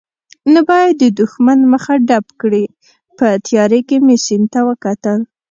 نو 0.51 0.59
باید 0.69 0.93
د 1.03 1.03
دښمن 1.19 1.59
مخه 1.73 1.93
ډب 2.07 2.25
کړي، 2.41 2.65
په 3.17 3.27
تیارې 3.47 3.79
کې 3.87 3.97
مې 4.05 4.15
سیند 4.25 4.47
ته 4.53 4.59
وکتل. 4.69 5.19